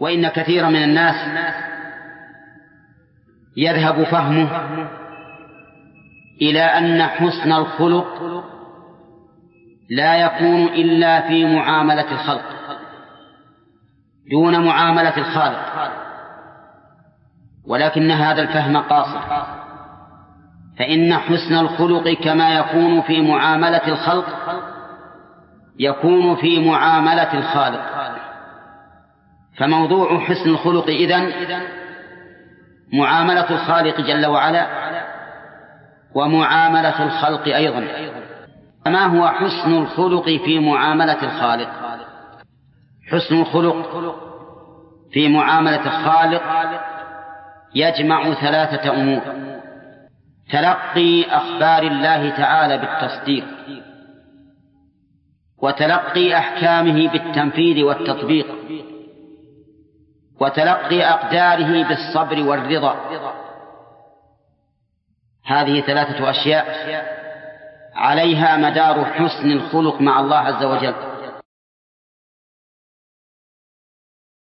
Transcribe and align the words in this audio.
وإن 0.00 0.28
كثيرا 0.28 0.68
من 0.68 0.82
الناس 0.82 1.14
يذهب 3.56 4.02
فهمه 4.04 4.48
إلى 6.42 6.62
أن 6.62 7.02
حسن 7.02 7.52
الخلق 7.52 8.42
لا 9.90 10.16
يكون 10.16 10.64
إلا 10.64 11.20
في 11.28 11.44
معاملة 11.56 12.12
الخلق 12.12 12.44
دون 14.30 14.66
معاملة 14.66 15.16
الخالق 15.16 15.90
ولكن 17.66 18.10
هذا 18.10 18.42
الفهم 18.42 18.76
قاصر. 18.76 19.20
فإن 20.78 21.14
حسن 21.14 21.54
الخلق 21.54 22.08
كما 22.08 22.54
يكون 22.54 23.00
في 23.02 23.22
معاملة 23.22 23.88
الخلق 23.88 24.26
يكون 25.78 26.36
في 26.36 26.68
معاملة 26.68 27.34
الخالق. 27.34 27.99
فموضوع 29.60 30.18
حسن 30.20 30.50
الخلق 30.50 30.86
إذن 30.86 31.32
معاملة 32.92 33.50
الخالق 33.50 34.00
جل 34.00 34.26
وعلا 34.26 34.66
ومعاملة 36.14 37.04
الخلق 37.04 37.54
أيضا. 37.54 37.86
ما 38.86 39.04
هو 39.06 39.28
حسن 39.28 39.74
الخلق 39.74 40.24
في 40.24 40.58
معاملة 40.58 41.22
الخالق؟ 41.22 41.68
حسن 43.10 43.40
الخلق 43.40 44.16
في 45.12 45.28
معاملة 45.28 45.86
الخالق 45.86 46.42
يجمع 47.74 48.34
ثلاثة 48.34 48.94
أمور. 48.94 49.22
تلقي 50.52 51.24
أخبار 51.30 51.82
الله 51.82 52.30
تعالى 52.30 52.78
بالتصديق 52.78 53.44
وتلقي 55.62 56.38
أحكامه 56.38 57.08
بالتنفيذ 57.08 57.82
والتطبيق 57.84 58.46
وتلقي 60.40 61.02
أقداره 61.04 61.88
بالصبر 61.88 62.42
والرضا. 62.42 62.96
هذه 65.46 65.80
ثلاثة 65.80 66.30
أشياء 66.30 66.64
عليها 67.94 68.56
مدار 68.56 69.04
حسن 69.04 69.50
الخلق 69.52 70.00
مع 70.00 70.20
الله 70.20 70.36
عز 70.36 70.64
وجل. 70.64 70.94